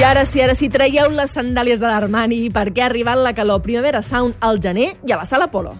I 0.00 0.02
ara 0.02 0.22
sí, 0.24 0.40
ara 0.40 0.54
sí, 0.56 0.70
traieu 0.72 1.10
les 1.12 1.34
sandàlies 1.36 1.80
de 1.82 1.84
l'Armani 1.84 2.38
perquè 2.54 2.80
ha 2.80 2.86
arribat 2.88 3.20
la 3.20 3.34
calor 3.36 3.60
Primavera 3.60 4.00
Sound 4.00 4.38
al 4.40 4.56
gener 4.64 4.94
i 5.04 5.12
a 5.12 5.18
la 5.20 5.26
Sala 5.28 5.50
Polo. 5.52 5.74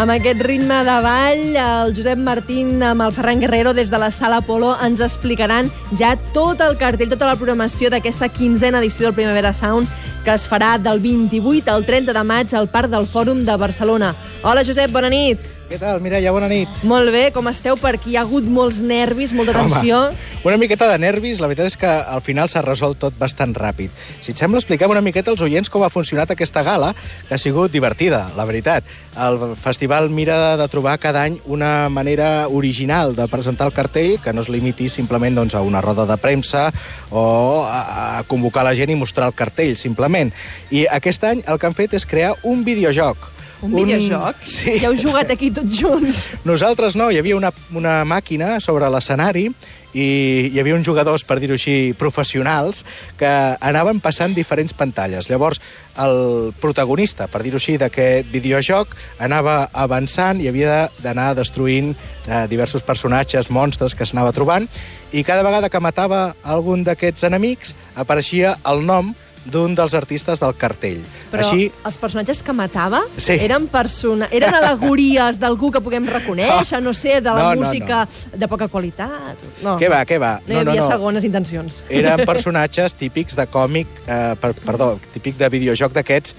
Amb 0.00 0.14
aquest 0.14 0.40
ritme 0.46 0.78
de 0.86 0.92
ball, 1.04 1.40
el 1.60 1.90
Josep 1.92 2.22
Martín 2.24 2.80
amb 2.80 3.04
el 3.04 3.12
Ferran 3.12 3.42
Guerrero 3.42 3.74
des 3.76 3.90
de 3.92 3.98
la 4.00 4.08
Sala 4.10 4.38
Polo 4.40 4.70
ens 4.80 5.02
explicaran 5.04 5.68
ja 6.00 6.14
tot 6.32 6.62
el 6.64 6.78
cartell, 6.80 7.12
tota 7.12 7.28
la 7.28 7.36
programació 7.36 7.92
d'aquesta 7.92 8.30
quinzena 8.32 8.80
edició 8.80 9.10
del 9.10 9.18
Primavera 9.20 9.52
Sound 9.52 9.92
que 10.24 10.32
es 10.32 10.48
farà 10.48 10.78
del 10.80 11.04
28 11.04 11.68
al 11.68 11.84
30 11.84 12.16
de 12.16 12.24
maig 12.24 12.56
al 12.56 12.72
Parc 12.72 12.88
del 12.88 13.04
Fòrum 13.04 13.44
de 13.44 13.60
Barcelona. 13.60 14.14
Hola, 14.40 14.64
Josep, 14.64 14.88
bona 14.88 15.12
nit. 15.12 15.59
Què 15.70 15.78
tal, 15.78 16.00
Mireia? 16.02 16.32
Bona 16.34 16.48
nit. 16.50 16.70
Molt 16.82 17.12
bé, 17.14 17.28
com 17.30 17.46
esteu 17.46 17.76
per 17.78 17.92
aquí? 17.94 18.10
Hi 18.10 18.16
ha 18.18 18.24
hagut 18.24 18.42
molts 18.50 18.80
nervis, 18.82 19.30
molta 19.38 19.52
tensió. 19.54 20.00
Home, 20.08 20.40
una 20.48 20.56
miqueta 20.58 20.88
de 20.90 20.96
nervis, 20.98 21.38
la 21.38 21.46
veritat 21.46 21.70
és 21.70 21.76
que 21.78 21.86
al 21.86 22.24
final 22.26 22.50
s'ha 22.50 22.64
resolt 22.66 22.98
tot 22.98 23.14
bastant 23.20 23.54
ràpid. 23.54 23.94
Si 24.18 24.34
et 24.34 24.42
sembla, 24.42 24.58
expliquem 24.58 24.90
una 24.90 25.04
miqueta 25.06 25.30
als 25.30 25.46
oients 25.46 25.70
com 25.70 25.86
ha 25.86 25.92
funcionat 25.94 26.34
aquesta 26.34 26.66
gala, 26.66 26.90
que 27.28 27.38
ha 27.38 27.38
sigut 27.38 27.70
divertida, 27.70 28.24
la 28.34 28.48
veritat. 28.50 28.82
El 29.14 29.38
festival 29.54 30.10
mira 30.10 30.56
de 30.58 30.66
trobar 30.74 30.98
cada 30.98 31.22
any 31.22 31.38
una 31.46 31.86
manera 31.86 32.48
original 32.48 33.14
de 33.14 33.30
presentar 33.30 33.70
el 33.70 33.76
cartell, 33.76 34.18
que 34.18 34.34
no 34.34 34.42
es 34.42 34.50
limiti 34.50 34.90
simplement 34.90 35.38
doncs, 35.38 35.54
a 35.54 35.62
una 35.62 35.86
roda 35.86 36.02
de 36.02 36.18
premsa 36.18 36.72
o 37.14 37.62
a, 37.62 38.18
a 38.18 38.22
convocar 38.26 38.66
la 38.66 38.74
gent 38.74 38.90
i 38.90 38.98
mostrar 38.98 39.30
el 39.30 39.38
cartell, 39.38 39.76
simplement. 39.78 40.34
I 40.74 40.88
aquest 40.90 41.30
any 41.30 41.46
el 41.46 41.62
que 41.62 41.70
han 41.70 41.78
fet 41.78 41.94
és 41.94 42.10
crear 42.10 42.34
un 42.42 42.66
videojoc 42.66 43.36
un, 43.62 43.72
un 43.72 43.84
videojoc? 43.84 44.44
Sí. 44.46 44.78
Ja 44.80 44.90
heu 44.90 44.96
jugat 44.98 45.30
aquí 45.32 45.50
tots 45.54 45.80
junts? 45.80 46.24
Nosaltres 46.48 46.96
no, 46.98 47.10
hi 47.10 47.20
havia 47.20 47.36
una, 47.38 47.52
una 47.76 48.00
màquina 48.08 48.58
sobre 48.64 48.88
l'escenari 48.92 49.48
i 49.90 50.06
hi 50.52 50.58
havia 50.62 50.76
uns 50.76 50.86
jugadors, 50.86 51.24
per 51.26 51.40
dir-ho 51.42 51.56
així, 51.58 51.92
professionals, 51.98 52.84
que 53.18 53.30
anaven 53.58 53.98
passant 54.02 54.36
diferents 54.36 54.74
pantalles. 54.76 55.26
Llavors, 55.30 55.60
el 55.98 56.52
protagonista, 56.62 57.26
per 57.26 57.42
dir-ho 57.42 57.58
així, 57.58 57.74
d'aquest 57.80 58.30
videojoc 58.30 58.94
anava 59.18 59.64
avançant 59.74 60.40
i 60.40 60.46
havia 60.48 60.84
d'anar 61.02 61.32
destruint 61.38 61.90
eh, 61.94 62.46
diversos 62.50 62.86
personatges, 62.86 63.50
monstres 63.50 63.96
que 63.98 64.06
s'anava 64.06 64.34
trobant, 64.36 64.68
i 65.10 65.24
cada 65.26 65.42
vegada 65.42 65.68
que 65.68 65.82
matava 65.82 66.36
algun 66.44 66.86
d'aquests 66.86 67.26
enemics 67.26 67.74
apareixia 67.98 68.54
el 68.70 68.86
nom 68.86 69.10
d'un 69.44 69.74
dels 69.74 69.94
artistes 69.94 70.40
del 70.40 70.54
cartell. 70.58 71.00
Però 71.30 71.44
Així, 71.46 71.70
els 71.86 71.96
personatges 71.96 72.42
que 72.42 72.52
matava 72.52 73.02
Sí. 73.16 73.32
eren, 73.40 73.66
persona... 73.68 74.28
eren 74.30 74.54
alegories 74.54 75.38
d'algú 75.40 75.70
que 75.72 75.80
puguem 75.80 76.06
reconèixer, 76.10 76.80
no, 76.86 76.92
sé, 76.94 77.20
de 77.20 77.30
la 77.30 77.50
No, 77.50 77.54
no, 77.54 77.62
música 77.64 78.06
de 78.34 78.48
poca 78.48 78.68
qualitat. 78.68 79.40
No. 79.62 79.78
què 79.80 79.88
va, 79.90 80.02
què 80.04 80.18
va? 80.20 80.34
No 80.46 80.58
hi 80.60 80.66
havia 80.66 80.82
segones 80.86 81.24
intencions. 81.24 81.82
Eren 81.88 82.24
personatges 82.30 82.94
típics 82.94 83.36
de 83.38 83.46
còmic, 83.46 83.88
eh, 84.06 84.34
per, 84.40 84.52
perdó, 84.64 84.92
típic 85.14 85.38
de 85.40 85.48
videojoc 85.52 85.94
d'aquests 85.96 86.36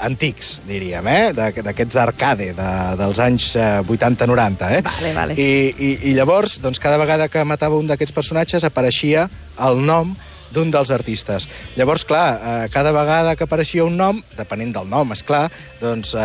antics, 0.00 0.60
diríem, 0.68 1.06
eh? 1.08 1.32
D'aquests 1.36 1.96
arcade 2.00 2.52
de, 2.56 2.70
dels 3.00 3.18
anys 3.22 3.50
eh, 3.56 3.82
80-90. 3.84 4.70
Eh? 4.78 4.80
Vale, 4.82 5.12
vale. 5.14 5.34
I, 5.38 5.50
i, 5.76 5.90
I 6.10 6.14
llavors, 6.16 6.58
doncs, 6.62 6.80
cada 6.82 6.98
vegada 7.00 7.28
que 7.28 7.44
matava 7.44 7.76
un 7.78 7.86
d'aquests 7.90 8.14
personatges 8.16 8.64
apareixia 8.64 9.28
el 9.64 9.80
nom 9.84 10.14
d'un 10.54 10.70
dels 10.72 10.90
artistes. 10.94 11.48
Llavors, 11.76 12.04
clar, 12.08 12.26
eh, 12.36 12.68
cada 12.72 12.92
vegada 12.92 13.36
que 13.36 13.44
apareixia 13.44 13.84
un 13.84 13.96
nom, 13.96 14.22
depenent 14.36 14.72
del 14.76 14.88
nom, 14.90 15.12
és 15.12 15.22
clar, 15.22 15.46
doncs 15.80 16.14
eh, 16.14 16.20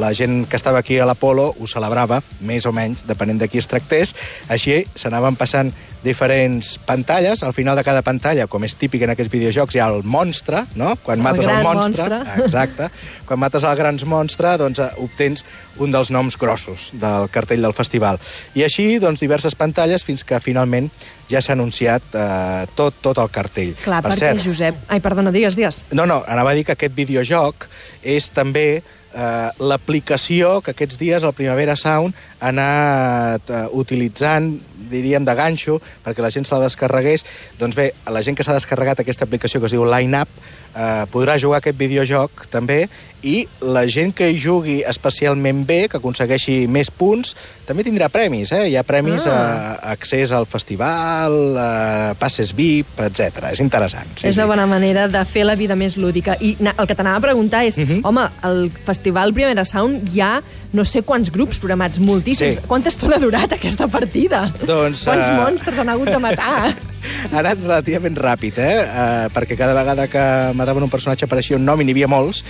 la 0.00 0.12
gent 0.16 0.44
que 0.48 0.56
estava 0.60 0.80
aquí 0.80 0.98
a 0.98 1.08
l'Apolo 1.08 1.50
ho 1.58 1.70
celebrava, 1.70 2.22
més 2.40 2.66
o 2.66 2.72
menys, 2.72 3.04
depenent 3.08 3.40
de 3.42 3.48
qui 3.48 3.60
es 3.62 3.70
tractés. 3.70 4.14
Així 4.48 4.82
s'anaven 4.94 5.36
passant 5.36 5.72
diferents 6.04 6.76
pantalles. 6.84 7.42
Al 7.42 7.54
final 7.56 7.76
de 7.76 7.82
cada 7.82 8.02
pantalla, 8.04 8.46
com 8.46 8.62
és 8.66 8.76
típic 8.78 9.02
en 9.06 9.14
aquests 9.14 9.32
videojocs, 9.32 9.74
hi 9.74 9.80
ha 9.82 9.88
el 9.90 10.04
monstre, 10.04 10.64
no? 10.76 10.92
Quan 11.02 11.18
El 11.18 11.24
mates 11.24 11.48
el 11.48 11.62
monstre, 11.64 12.08
monstre. 12.08 12.44
exacte. 12.44 12.88
Quan 13.26 13.40
mates 13.40 13.64
el 13.64 13.76
grans 13.80 14.04
monstre, 14.04 14.54
doncs 14.60 14.82
eh, 14.84 14.90
obtens 15.02 15.44
un 15.82 15.90
dels 15.94 16.12
noms 16.14 16.36
grossos 16.38 16.90
del 16.92 17.28
cartell 17.34 17.64
del 17.64 17.74
festival. 17.74 18.20
I 18.54 18.66
així, 18.68 18.98
doncs, 19.02 19.22
diverses 19.24 19.56
pantalles 19.58 20.04
fins 20.06 20.22
que 20.28 20.38
finalment 20.44 20.90
ja 21.30 21.40
s'ha 21.40 21.56
anunciat 21.56 22.14
eh, 22.14 22.66
tot, 22.76 23.00
tot 23.02 23.18
el 23.18 23.32
cartell. 23.32 23.72
Clar, 23.82 24.02
per 24.04 24.12
perquè, 24.12 24.34
cert, 24.34 24.44
Josep... 24.44 24.84
Ai, 24.92 25.00
perdona, 25.00 25.32
digues, 25.34 25.56
digues. 25.56 25.80
no, 25.96 26.04
no, 26.06 26.20
anava 26.28 26.52
a 26.52 26.58
dir 26.58 26.66
que 26.68 26.76
aquest 26.76 26.94
videojoc 26.94 27.66
és 28.04 28.28
també 28.28 28.82
eh, 29.14 29.48
l'aplicació 29.58 30.60
que 30.60 30.74
aquests 30.74 30.98
dies 31.00 31.24
el 31.24 31.32
Primavera 31.36 31.76
Sound 31.80 32.14
ha 32.40 32.50
anat 32.52 33.50
eh, 33.50 33.64
utilitzant, 33.72 34.58
diríem, 34.90 35.24
de 35.24 35.34
ganxo, 35.34 35.80
perquè 36.04 36.20
la 36.22 36.30
gent 36.30 36.44
se 36.46 36.54
la 36.54 36.60
descarregués. 36.66 37.24
Doncs 37.58 37.74
bé, 37.76 37.92
la 38.10 38.22
gent 38.22 38.36
que 38.36 38.44
s'ha 38.44 38.54
descarregat 38.54 39.00
aquesta 39.00 39.24
aplicació 39.24 39.60
que 39.60 39.66
es 39.66 39.72
diu 39.72 39.84
Line 39.84 40.22
Up 40.22 40.28
eh, 40.76 41.04
podrà 41.12 41.38
jugar 41.40 41.58
aquest 41.62 41.78
videojoc 41.78 42.46
també 42.50 42.88
i 43.24 43.46
la 43.64 43.86
gent 43.88 44.12
que 44.12 44.26
hi 44.28 44.36
jugui 44.38 44.82
especialment 44.84 45.62
bé, 45.64 45.88
que 45.88 45.96
aconsegueixi 45.96 46.66
més 46.68 46.90
punts, 46.92 47.32
també 47.64 47.82
tindrà 47.86 48.10
premis. 48.12 48.52
Eh? 48.52 48.68
Hi 48.68 48.76
ha 48.76 48.82
premis 48.84 49.26
Ah. 49.26 49.78
a 49.80 49.92
accés 49.94 50.30
al 50.30 50.44
festival, 50.44 51.56
a 51.56 52.14
passes 52.18 52.52
VIP, 52.54 52.86
etc. 53.00 53.46
És 53.52 53.60
interessant. 53.60 54.06
Sí, 54.18 54.28
és 54.28 54.36
una 54.36 54.46
bona 54.50 54.66
manera 54.66 55.06
de 55.08 55.24
fer 55.24 55.44
la 55.46 55.54
vida 55.56 55.74
més 55.74 55.96
lúdica. 55.96 56.36
I 56.40 56.56
na, 56.60 56.74
el 56.78 56.86
que 56.86 56.94
t'anava 56.94 57.16
a 57.16 57.20
preguntar 57.20 57.64
és, 57.64 57.78
uh 57.78 57.80
Mhm. 57.80 57.92
-huh. 57.94 58.00
home, 58.04 58.28
el 58.44 58.70
Festival 58.84 59.32
Primera 59.32 59.64
Sound 59.64 60.08
hi 60.14 60.20
ha 60.20 60.42
no 60.72 60.84
sé 60.84 61.02
quants 61.02 61.30
grups 61.30 61.58
programats, 61.58 61.98
moltíssims. 62.00 62.56
Sí. 62.56 62.66
Quanta 62.66 62.88
estona 62.88 63.16
ha 63.16 63.20
durat 63.20 63.52
aquesta 63.52 63.86
partida? 63.86 64.52
Doncs, 64.66 64.66
Quants 64.82 65.28
eh, 65.28 65.38
monstres 65.38 65.78
han 65.80 65.92
hagut 65.94 66.10
de 66.10 66.20
matar? 66.22 66.58
Ha 67.04 67.40
anat 67.40 67.60
relativament 67.60 68.14
ràpid, 68.16 68.56
eh? 68.60 68.76
Uh, 68.84 69.26
perquè 69.34 69.58
cada 69.60 69.74
vegada 69.76 70.06
que 70.08 70.22
mataven 70.56 70.86
un 70.86 70.92
personatge 70.92 71.26
apareixia 71.26 71.58
un 71.58 71.64
nom 71.66 71.80
i 71.80 71.84
n'hi 71.84 71.92
havia 71.92 72.08
molts. 72.08 72.40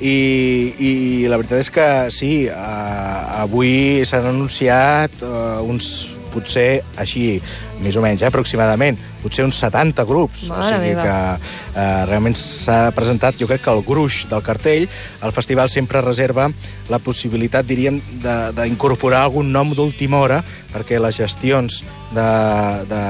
I, 0.00 0.14
I 0.80 0.92
la 1.28 1.36
veritat 1.40 1.60
és 1.60 1.70
que 1.72 1.86
sí, 2.14 2.30
uh, 2.48 3.42
avui 3.42 4.04
s'han 4.08 4.30
anunciat 4.30 5.20
uh, 5.20 5.60
uns, 5.64 6.17
potser 6.32 6.82
així, 6.96 7.40
més 7.82 7.96
o 7.96 8.02
menys, 8.02 8.22
eh, 8.22 8.26
aproximadament, 8.30 8.98
potser 9.22 9.44
uns 9.44 9.58
70 9.58 10.04
grups. 10.06 10.46
Mare 10.48 10.60
o 10.60 10.66
sigui 10.68 10.92
meva. 10.94 11.02
que 11.02 11.78
uh, 11.78 12.06
realment 12.08 12.36
s'ha 12.38 12.90
presentat, 12.94 13.36
jo 13.40 13.46
crec 13.50 13.62
que 13.64 13.70
el 13.74 13.82
gruix 13.86 14.24
del 14.30 14.42
cartell, 14.46 14.86
el 15.22 15.32
festival 15.32 15.68
sempre 15.68 16.00
reserva 16.02 16.48
la 16.88 16.98
possibilitat, 16.98 17.66
diríem, 17.66 18.00
de- 18.22 18.52
d'incorporar 18.56 19.24
algun 19.26 19.50
nom 19.52 19.74
d'última 19.74 20.18
hora, 20.22 20.42
perquè 20.72 21.00
les 21.00 21.16
gestions 21.18 21.82
de, 22.14 22.28
de, 22.88 23.02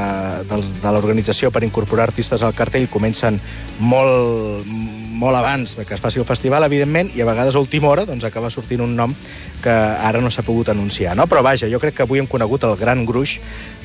de, 0.50 0.62
de 0.82 0.92
l'organització 0.92 1.50
per 1.54 1.62
incorporar 1.66 2.08
artistes 2.08 2.42
al 2.42 2.54
cartell 2.54 2.88
comencen 2.88 3.38
molt, 3.78 4.66
molt 5.18 5.36
abans 5.36 5.74
de 5.76 5.84
que 5.84 5.96
es 5.96 6.00
faci 6.00 6.20
el 6.22 6.26
festival, 6.28 6.64
evidentment, 6.64 7.10
i 7.16 7.22
a 7.22 7.26
vegades 7.28 7.56
a 7.56 7.62
última 7.62 7.90
hora 7.90 8.06
doncs, 8.06 8.24
acaba 8.24 8.50
sortint 8.54 8.84
un 8.84 8.94
nom 8.96 9.14
que 9.62 9.72
ara 9.72 10.22
no 10.22 10.30
s'ha 10.30 10.46
pogut 10.46 10.70
anunciar. 10.70 11.16
No? 11.18 11.26
Però 11.26 11.42
vaja, 11.42 11.68
jo 11.70 11.80
crec 11.82 11.98
que 11.98 12.06
avui 12.06 12.22
hem 12.22 12.30
conegut 12.30 12.64
el 12.68 12.76
gran 12.78 13.04
gruix 13.08 13.38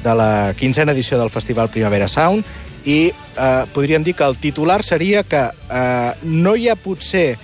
de 0.04 0.14
la 0.16 0.54
quinzena 0.60 0.94
edició 0.94 1.18
del 1.20 1.34
Festival 1.34 1.72
Primavera 1.74 2.08
Sound 2.08 2.46
i 2.86 3.10
eh, 3.10 3.66
podríem 3.74 4.04
dir 4.04 4.14
que 4.14 4.28
el 4.28 4.38
titular 4.38 4.84
seria 4.84 5.24
que 5.24 5.48
eh, 5.50 6.12
no 6.24 6.56
hi 6.56 6.70
ha 6.70 6.78
potser 6.78 7.38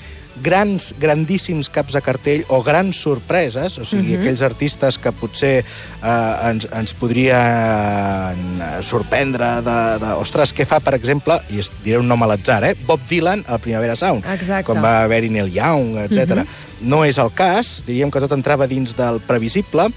grans, 0.44 0.94
grandíssims 1.00 1.70
caps 1.70 1.94
de 1.94 2.02
cartell 2.02 2.46
o 2.50 2.62
grans 2.64 3.02
sorpreses, 3.02 3.78
o 3.78 3.86
sigui, 3.86 4.14
uh 4.14 4.18
-huh. 4.18 4.22
aquells 4.22 4.42
artistes 4.42 4.98
que 4.98 5.12
potser 5.12 5.64
eh, 5.64 6.50
ens, 6.50 6.68
ens 6.72 6.94
podrien 6.94 7.36
eh, 7.36 8.84
sorprendre 8.84 9.62
de, 9.62 9.80
de... 10.00 10.14
Ostres, 10.20 10.53
què 10.56 10.66
fa, 10.66 10.80
per 10.80 10.96
exemple, 10.96 11.40
i 11.50 11.62
diré 11.84 11.97
un 11.97 12.08
nom 12.08 12.24
a 12.24 12.28
l'atzar, 12.28 12.64
eh? 12.64 12.76
Bob 12.86 13.00
Dylan 13.09 13.44
al 13.47 13.59
Primavera 13.59 13.96
Sound, 13.96 14.26
Exacte. 14.26 14.66
com 14.66 14.82
va 14.82 15.03
haver-hi 15.03 15.30
Neil 15.30 15.52
Young, 15.53 15.97
etc. 15.97 16.30
Uh 16.30 16.38
-huh. 16.40 16.69
No 16.81 17.03
és 17.05 17.17
el 17.20 17.31
cas, 17.35 17.79
diríem 17.87 18.11
que 18.11 18.22
tot 18.23 18.34
entrava 18.35 18.67
dins 18.67 18.96
del 18.97 19.20
previsible, 19.28 19.90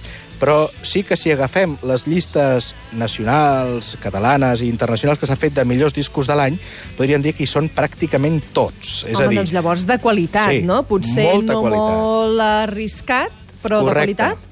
però 0.43 0.67
sí 0.82 1.05
que 1.06 1.14
si 1.14 1.31
agafem 1.31 1.76
les 1.87 2.08
llistes 2.11 2.73
nacionals, 2.99 3.93
catalanes 4.02 4.64
i 4.64 4.70
internacionals 4.73 5.20
que 5.20 5.29
s'han 5.31 5.38
fet 5.38 5.55
de 5.55 5.64
millors 5.69 5.94
discos 5.94 6.26
de 6.26 6.34
l'any, 6.34 6.56
podríem 6.99 7.23
dir 7.23 7.37
que 7.37 7.44
hi 7.46 7.50
són 7.50 7.70
pràcticament 7.70 8.40
tots. 8.50 9.05
És 9.06 9.14
Home, 9.14 9.29
a 9.29 9.31
dir, 9.31 9.38
doncs 9.38 9.55
llavors 9.55 9.87
de 9.87 10.00
qualitat, 10.02 10.50
Sí, 10.50 10.64
no? 10.67 10.82
Potser 10.88 11.29
no 11.44 11.61
qualitat. 11.62 12.00
molt 12.02 12.46
arriscat, 12.49 13.38
però 13.62 13.85
de 13.87 13.94
qualitat. 13.94 14.49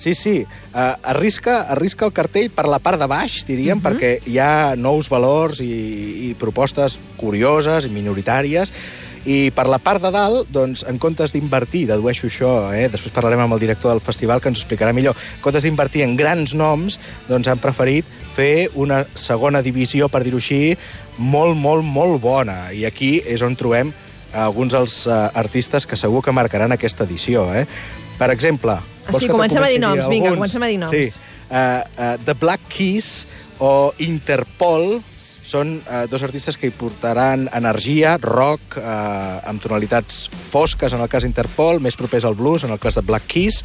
Sí, 0.00 0.14
sí. 0.14 0.36
Uh, 0.72 0.94
arrisca, 1.12 1.66
arrisca 1.72 2.06
el 2.08 2.12
cartell 2.16 2.48
per 2.52 2.64
la 2.68 2.78
part 2.80 3.00
de 3.00 3.08
baix, 3.08 3.42
diríem, 3.48 3.78
uh. 3.78 3.82
-huh. 3.82 3.96
perquè 3.96 4.28
hi 4.28 4.38
ha 4.38 4.76
nous 4.76 5.08
valors 5.08 5.60
i, 5.60 6.30
i 6.30 6.34
propostes 6.34 6.98
curioses 7.16 7.84
i 7.84 7.88
minoritàries, 7.88 8.72
I 9.28 9.50
per 9.52 9.66
la 9.68 9.76
part 9.82 10.00
de 10.00 10.10
dalt, 10.14 10.48
doncs, 10.52 10.84
en 10.88 10.96
comptes 11.00 11.34
d'invertir, 11.34 11.84
dedueixo 11.90 12.28
això, 12.30 12.52
eh, 12.72 12.88
després 12.88 13.12
parlarem 13.12 13.42
amb 13.44 13.52
el 13.52 13.60
director 13.60 13.92
del 13.92 14.00
festival 14.00 14.40
que 14.40 14.48
ens 14.48 14.58
ho 14.58 14.64
explicarà 14.64 14.94
millor, 14.96 15.16
en 15.16 15.42
comptes 15.44 15.66
d'invertir 15.66 16.06
en 16.06 16.16
grans 16.16 16.54
noms, 16.56 16.98
doncs 17.28 17.50
han 17.52 17.60
preferit 17.60 18.08
fer 18.32 18.70
una 18.74 19.02
segona 19.14 19.60
divisió, 19.60 20.08
per 20.08 20.22
dir-ho 20.24 20.40
així, 20.40 20.76
molt, 21.18 21.56
molt, 21.56 21.84
molt 21.84 22.20
bona. 22.22 22.70
I 22.72 22.86
aquí 22.88 23.18
és 23.26 23.44
on 23.44 23.58
trobem 23.60 23.92
alguns 24.32 24.72
dels 24.72 25.06
uh, 25.10 25.28
artistes 25.34 25.86
que 25.86 25.98
segur 25.98 26.22
que 26.24 26.32
marcaran 26.32 26.72
aquesta 26.72 27.04
edició. 27.04 27.44
Eh? 27.54 27.66
Per 28.18 28.30
exemple... 28.30 28.78
Ah, 28.80 29.18
sí, 29.18 29.28
comencem 29.28 29.62
a 29.64 29.68
dir 29.68 29.80
noms, 29.82 30.06
vinga, 30.08 30.32
comencem 30.36 30.62
a 30.62 30.70
dir 30.70 30.78
noms. 30.80 30.94
Sí, 30.94 31.10
uh, 31.50 31.82
uh, 31.82 32.16
The 32.24 32.36
Black 32.38 32.62
Keys 32.70 33.10
o 33.60 33.92
Interpol 33.98 35.00
són 35.50 35.78
uh, 35.80 36.04
dos 36.10 36.22
artistes 36.26 36.58
que 36.58 36.70
hi 36.70 36.74
portaran 36.76 37.48
energia, 37.56 38.14
rock, 38.22 38.78
uh, 38.78 39.40
amb 39.50 39.62
tonalitats 39.62 40.28
fosques, 40.30 40.94
en 40.94 41.02
el 41.02 41.10
cas 41.10 41.26
Interpol, 41.26 41.82
més 41.82 41.98
propers 41.98 42.26
al 42.28 42.38
blues, 42.38 42.64
en 42.64 42.74
el 42.74 42.80
cas 42.82 43.00
de 43.00 43.04
Black 43.06 43.26
Keys. 43.30 43.64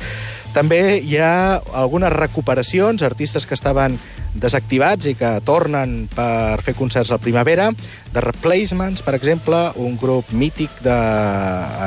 També 0.56 1.02
hi 1.04 1.18
ha 1.20 1.60
algunes 1.76 2.14
recuperacions, 2.14 3.02
artistes 3.04 3.44
que 3.44 3.58
estaven 3.58 3.98
desactivats 4.40 5.08
i 5.12 5.14
que 5.20 5.34
tornen 5.44 6.06
per 6.16 6.62
fer 6.64 6.74
concerts 6.80 7.12
al 7.12 7.20
primavera. 7.20 7.66
The 8.14 8.24
Replacements, 8.24 9.02
per 9.04 9.18
exemple, 9.18 9.58
un 9.84 9.98
grup 10.00 10.32
mític 10.32 10.78
de 10.86 10.96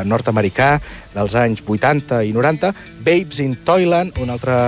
nord-americà 0.08 0.74
dels 1.14 1.36
anys 1.40 1.62
80 1.64 2.20
i 2.28 2.34
90. 2.36 2.74
Babes 3.06 3.40
in 3.40 3.56
Toyland, 3.64 4.20
un 4.20 4.34
altre 4.36 4.58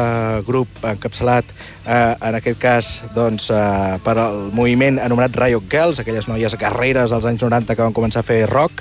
grup 0.48 0.80
encapçalat, 0.80 1.52
eh, 1.84 2.16
en 2.16 2.40
aquest 2.40 2.58
cas, 2.58 2.90
doncs, 3.14 3.50
eh, 3.50 3.98
per 4.00 4.16
al 4.16 4.48
moviment 4.56 4.98
anomenat 4.98 5.36
Riot 5.36 5.68
Girls, 5.68 6.00
aquelles 6.00 6.28
noies 6.28 6.56
guerreres 6.56 7.12
dels 7.12 7.28
anys 7.28 7.44
90 7.44 7.76
que 7.76 7.84
van 7.84 7.92
començar 7.92 8.24
a 8.24 8.30
fer 8.32 8.46
rock. 8.48 8.80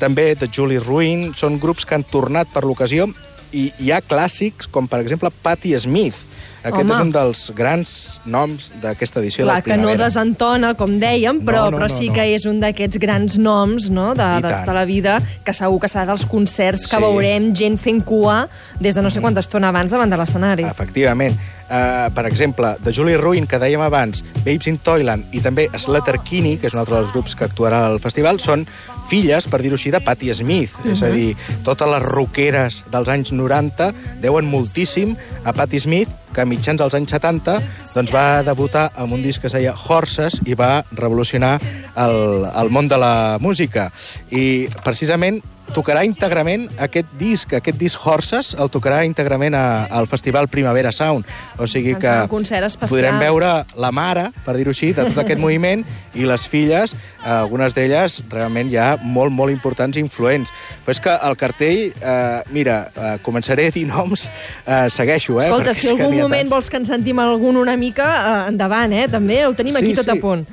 També 0.00 0.34
The 0.36 0.48
Julie 0.48 0.80
Ruin, 0.80 1.34
són 1.34 1.60
grups 1.60 1.84
que 1.84 1.94
han 1.94 2.08
tornat 2.08 2.48
per 2.48 2.64
l'ocasió 2.64 3.12
i 3.52 3.70
hi 3.78 3.90
ha 3.92 4.00
clàssics 4.04 4.70
com, 4.70 4.88
per 4.90 5.02
exemple, 5.04 5.30
Patti 5.42 5.74
Smith, 5.78 6.24
aquest 6.64 6.80
Home. 6.80 6.94
és 6.94 7.00
un 7.02 7.10
dels 7.12 7.40
grans 7.56 7.90
noms 8.24 8.70
d'aquesta 8.80 9.20
edició 9.20 9.44
Clar, 9.44 9.58
del 9.58 9.66
Primavera. 9.66 9.90
que 9.92 9.98
no 9.98 10.04
desentona, 10.04 10.70
com 10.78 10.94
dèiem, 11.00 11.42
però, 11.44 11.66
no, 11.66 11.74
no, 11.74 11.80
però 11.82 11.90
sí 11.92 12.08
no, 12.08 12.14
no. 12.14 12.16
que 12.16 12.24
és 12.38 12.46
un 12.48 12.60
d'aquests 12.62 13.00
grans 13.02 13.36
noms 13.36 13.90
no, 13.92 14.06
de, 14.16 14.28
de, 14.40 14.52
de 14.64 14.76
la 14.76 14.84
vida, 14.88 15.18
que 15.44 15.52
segur 15.52 15.82
que 15.82 15.90
serà 15.92 16.06
dels 16.08 16.24
concerts 16.30 16.86
que 16.88 16.96
sí. 16.96 17.02
veurem 17.04 17.50
gent 17.56 17.76
fent 17.76 18.00
cua 18.08 18.46
des 18.80 18.96
de 18.96 19.04
no 19.04 19.12
sé 19.12 19.20
mm. 19.20 19.26
quanta 19.28 19.44
estona 19.44 19.68
abans 19.68 19.92
davant 19.92 20.08
de 20.08 20.20
l'escenari. 20.20 20.64
Efectivament. 20.70 21.36
Uh, 21.64 22.10
per 22.12 22.26
exemple, 22.28 22.74
de 22.84 22.92
Julie 22.92 23.16
Ruin, 23.20 23.46
que 23.48 23.60
dèiem 23.60 23.80
abans, 23.84 24.20
Babes 24.44 24.68
in 24.68 24.76
Toyland 24.84 25.32
i 25.36 25.40
també 25.44 25.66
Slater 25.80 26.18
Kinney, 26.24 26.58
que 26.60 26.68
és 26.68 26.76
un 26.76 26.82
altre 26.82 27.00
dels 27.00 27.12
grups 27.12 27.36
que 27.36 27.48
actuarà 27.48 27.86
al 27.88 28.00
festival, 28.04 28.40
són 28.40 28.64
filles, 29.10 29.46
per 29.50 29.60
dir-ho 29.62 29.78
així, 29.78 29.92
de 29.94 30.00
Patti 30.04 30.32
Smith. 30.34 30.72
Uh 30.78 30.84
-huh. 30.84 30.92
És 30.92 31.02
a 31.02 31.08
mhm. 31.08 31.14
dir, 31.14 31.36
totes 31.64 31.88
les 31.88 32.02
roqueres 32.02 32.84
dels 32.90 33.08
anys 33.08 33.32
90 33.32 33.92
deuen 34.20 34.44
moltíssim 34.44 35.16
a 35.44 35.52
Patti 35.52 35.80
Smith, 35.80 36.08
que 36.34 36.42
a 36.42 36.44
mitjans 36.44 36.78
dels 36.78 36.94
anys 36.94 37.10
70 37.10 37.60
doncs 37.94 38.12
va 38.12 38.42
debutar 38.42 38.90
amb 38.96 39.12
un 39.12 39.22
disc 39.22 39.40
que 39.40 39.46
es 39.46 39.52
deia 39.52 39.74
Horses 39.74 40.40
i 40.44 40.54
va 40.54 40.84
revolucionar 40.90 41.60
el, 41.96 42.46
el 42.50 42.70
món 42.70 42.88
de 42.88 42.98
la 42.98 43.38
música. 43.40 43.92
I 44.30 44.68
precisament 44.82 45.42
tocarà 45.74 46.04
íntegrament 46.06 46.68
aquest 46.82 47.10
disc, 47.18 47.52
aquest 47.56 47.78
disc 47.80 48.00
Horses, 48.06 48.52
el 48.60 48.70
tocarà 48.72 49.02
íntegrament 49.06 49.56
a, 49.58 49.86
al 49.90 50.06
Festival 50.10 50.48
Primavera 50.52 50.92
Sound. 50.94 51.26
O 51.58 51.66
sigui 51.70 51.96
que 52.00 52.14
podrem 52.30 53.18
veure 53.22 53.50
la 53.80 53.90
mare, 53.94 54.28
per 54.46 54.56
dir-ho 54.58 54.74
així, 54.74 54.92
de 54.94 55.08
tot 55.10 55.20
aquest 55.24 55.42
moviment, 55.44 55.84
i 56.14 56.28
les 56.28 56.46
filles, 56.50 56.94
algunes 57.24 57.74
d'elles 57.76 58.20
realment 58.32 58.70
ja 58.72 58.94
molt, 59.02 59.34
molt 59.34 59.54
importants 59.54 59.98
i 59.98 60.04
influents. 60.04 60.52
Però 60.84 60.94
és 60.94 61.02
que 61.02 61.14
el 61.28 61.38
cartell, 61.40 61.84
eh, 61.90 62.42
mira, 62.54 62.80
eh, 62.94 63.14
començaré 63.26 63.68
a 63.70 63.74
dir 63.74 63.86
noms, 63.90 64.28
eh, 64.66 64.86
segueixo, 64.94 65.40
eh? 65.40 65.48
Escolta, 65.50 65.74
si 65.74 65.90
algun 65.90 66.18
moment 66.20 66.52
vols 66.52 66.70
que 66.70 66.78
ens 66.80 66.92
sentim 66.92 67.18
algun 67.22 67.58
una 67.60 67.76
mica, 67.80 68.10
eh, 68.14 68.52
endavant, 68.52 68.92
eh? 68.94 69.08
També 69.10 69.42
ho 69.46 69.54
tenim 69.58 69.74
sí, 69.74 69.84
aquí 69.84 69.98
tot 69.98 70.10
sí. 70.10 70.18
a 70.18 70.20
punt. 70.22 70.46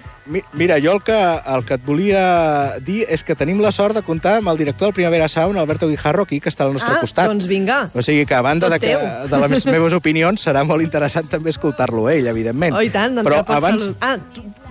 Mira, 0.53 0.77
jo 0.77 0.93
el 0.93 1.01
que, 1.01 1.17
el 1.17 1.63
que 1.65 1.75
et 1.79 1.85
volia 1.85 2.77
dir 2.85 3.01
és 3.09 3.23
que 3.25 3.35
tenim 3.37 3.61
la 3.63 3.71
sort 3.73 3.97
de 3.97 4.03
comptar 4.05 4.35
amb 4.37 4.51
el 4.51 4.59
director 4.59 4.89
del 4.89 4.95
Primavera 4.99 5.27
Sound, 5.31 5.57
Alberto 5.57 5.89
Guijarro, 5.89 6.27
aquí, 6.27 6.39
que 6.39 6.51
està 6.51 6.67
al 6.67 6.75
nostre 6.75 6.93
ah, 6.93 6.99
costat. 7.01 7.31
doncs 7.31 7.47
vinga. 7.49 7.83
O 7.97 8.03
sigui 8.05 8.27
que, 8.29 8.37
a 8.37 8.43
banda 8.45 8.69
de, 8.69 8.79
que, 8.79 8.93
de 9.31 9.41
les 9.47 9.65
meves 9.65 9.95
opinions, 9.97 10.45
serà 10.45 10.63
molt 10.67 10.85
interessant 10.85 11.27
també 11.31 11.49
escoltar-lo 11.49 12.07
ell, 12.11 12.29
evidentment. 12.29 12.77
Oh, 12.77 12.83
i 12.85 12.91
tant, 12.93 13.17
doncs 13.17 13.27
Però 13.27 13.41
ja 13.41 13.57
abans... 13.57 13.89
Ah, 13.99 14.15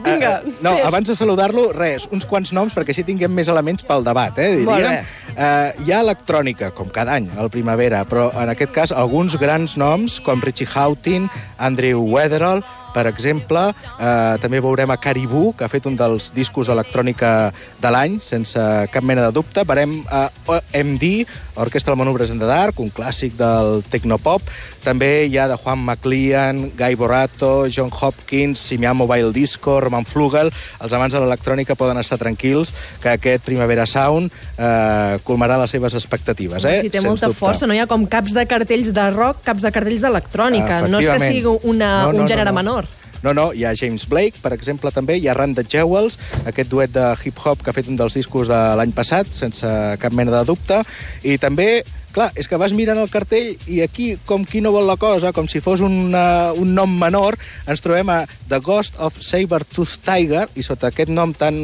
vinga, 0.05 0.35
uh, 0.41 0.52
No, 0.62 0.76
fes. 0.79 0.87
abans 0.87 1.11
de 1.11 1.17
saludar-lo, 1.19 1.67
res, 1.76 2.06
uns 2.14 2.25
quants 2.31 2.55
noms, 2.56 2.76
perquè 2.76 2.94
així 2.94 3.05
tinguem 3.08 3.35
més 3.35 3.50
elements 3.50 3.85
pel 3.87 4.06
debat, 4.06 4.38
eh, 4.38 4.62
diríem. 4.62 5.08
Uh, 5.31 5.85
hi 5.85 5.93
ha 5.93 6.00
electrònica, 6.05 6.70
com 6.76 6.88
cada 6.94 7.19
any, 7.19 7.26
al 7.38 7.50
Primavera, 7.50 8.05
però 8.08 8.31
en 8.38 8.55
aquest 8.55 8.73
cas 8.76 8.94
alguns 8.94 9.35
grans 9.41 9.76
noms, 9.81 10.20
com 10.25 10.41
Richie 10.46 10.69
Houghton, 10.70 11.29
Andrew 11.58 12.06
Weatherall, 12.06 12.62
per 12.95 13.07
exemple, 13.11 13.71
eh, 13.71 14.37
també 14.43 14.61
veurem 14.61 14.91
a 14.91 14.99
Caribou, 15.01 15.53
que 15.57 15.65
ha 15.65 15.73
fet 15.73 15.87
un 15.87 15.97
dels 15.99 16.31
discos 16.35 16.71
electrònica 16.73 17.53
de 17.81 17.91
l'any, 17.93 18.19
sense 18.25 18.61
cap 18.93 19.05
mena 19.07 19.27
de 19.27 19.33
dubte. 19.37 19.65
Verem 19.67 20.01
a 20.11 20.29
OMD, 20.47 21.27
Orquestra 21.61 21.93
del 21.93 22.01
Manubres 22.01 22.31
in 22.31 22.39
the 22.41 22.49
Dark, 22.49 22.81
un 22.81 22.91
clàssic 22.91 23.37
del 23.39 23.83
tecnopop. 23.91 24.43
També 24.85 25.27
hi 25.29 25.37
ha 25.37 25.47
de 25.51 25.59
Juan 25.61 25.83
McLean, 25.85 26.71
Guy 26.79 26.97
Borato, 26.97 27.69
John 27.69 27.91
Hopkins, 27.93 28.59
Simian 28.59 28.97
Mobile 28.97 29.33
Disco, 29.33 29.79
Roman 29.81 30.07
Flugel. 30.09 30.53
Els 30.81 30.95
amants 30.97 31.15
de 31.15 31.21
l'electrònica 31.21 31.77
poden 31.77 32.01
estar 32.01 32.19
tranquils 32.21 32.73
que 33.03 33.13
aquest 33.13 33.45
Primavera 33.45 33.87
Sound 33.87 34.31
eh, 34.57 35.19
colmarà 35.27 35.59
les 35.61 35.75
seves 35.77 35.97
expectatives. 35.99 36.65
Eh? 36.65 36.79
Sí, 36.87 36.95
té 36.95 37.05
molta 37.05 37.29
dubte. 37.29 37.41
força. 37.43 37.69
No 37.69 37.77
hi 37.77 37.83
ha 37.83 37.89
com 37.91 38.07
caps 38.09 38.37
de 38.37 38.47
cartells 38.49 38.95
de 38.97 39.11
rock, 39.13 39.45
caps 39.47 39.67
de 39.67 39.75
cartells 39.75 40.07
d'electrònica. 40.07 40.83
No 40.89 41.03
és 41.03 41.11
que 41.11 41.21
sigui 41.27 41.59
una, 41.69 41.91
no, 42.07 42.17
no, 42.17 42.25
un 42.25 42.31
gènere 42.31 42.51
no, 42.51 42.57
no. 42.57 42.61
menor. 42.63 42.90
No, 43.22 43.34
no, 43.37 43.50
hi 43.52 43.67
ha 43.69 43.75
James 43.76 44.06
Blake, 44.08 44.40
per 44.40 44.55
exemple, 44.56 44.93
també, 44.94 45.19
hi 45.20 45.28
ha 45.28 45.37
Randa 45.37 45.64
Jewels, 45.67 46.19
aquest 46.49 46.70
duet 46.72 46.93
de 46.94 47.06
hip-hop 47.25 47.62
que 47.62 47.72
ha 47.72 47.76
fet 47.76 47.90
un 47.93 47.99
dels 48.00 48.17
discos 48.17 48.49
de 48.49 48.61
l'any 48.81 48.94
passat, 48.96 49.28
sense 49.37 49.70
cap 50.00 50.17
mena 50.17 50.32
de 50.38 50.44
dubte, 50.49 50.81
i 51.28 51.37
també 51.40 51.82
Clar, 52.11 52.31
és 52.35 52.49
que 52.51 52.59
vas 52.59 52.73
mirant 52.75 52.99
el 52.99 53.11
cartell 53.11 53.53
i 53.71 53.81
aquí, 53.85 54.12
com 54.27 54.43
qui 54.49 54.59
no 54.62 54.73
vol 54.75 54.89
la 54.89 54.97
cosa, 54.99 55.31
com 55.35 55.47
si 55.51 55.61
fos 55.62 55.83
una, 55.85 56.51
un 56.59 56.73
nom 56.75 56.91
menor, 56.99 57.37
ens 57.71 57.83
trobem 57.85 58.09
a 58.11 58.25
The 58.51 58.59
Ghost 58.67 58.99
of 58.99 59.21
Saber-Tooth 59.23 60.01
Tiger, 60.03 60.49
i 60.59 60.65
sota 60.67 60.91
aquest 60.91 61.12
nom 61.15 61.31
tan 61.39 61.55